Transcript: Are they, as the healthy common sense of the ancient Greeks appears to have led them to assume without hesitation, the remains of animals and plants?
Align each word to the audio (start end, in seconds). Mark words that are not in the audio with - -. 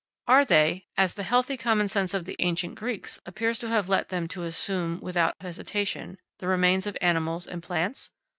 Are 0.27 0.43
they, 0.43 0.87
as 0.97 1.13
the 1.13 1.21
healthy 1.21 1.57
common 1.57 1.87
sense 1.87 2.15
of 2.15 2.25
the 2.25 2.35
ancient 2.39 2.73
Greeks 2.73 3.19
appears 3.23 3.59
to 3.59 3.67
have 3.69 3.87
led 3.87 4.09
them 4.09 4.27
to 4.29 4.41
assume 4.41 4.99
without 4.99 5.35
hesitation, 5.39 6.17
the 6.39 6.47
remains 6.47 6.87
of 6.87 6.97
animals 7.01 7.45
and 7.45 7.61
plants? 7.61 8.09